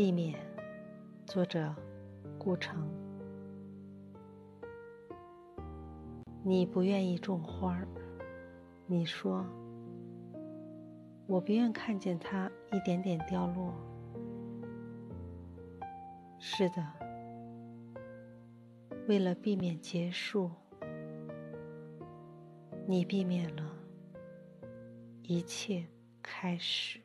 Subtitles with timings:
[0.00, 0.38] 避免，
[1.26, 1.74] 作者
[2.38, 2.88] 顾城。
[6.44, 7.88] 你不愿意种花儿，
[8.86, 9.44] 你说，
[11.26, 13.74] 我不愿看见它一点点掉落。
[16.38, 16.86] 是的，
[19.08, 20.48] 为了避免结束，
[22.86, 23.64] 你避免了
[25.24, 25.84] 一切
[26.22, 27.00] 开始。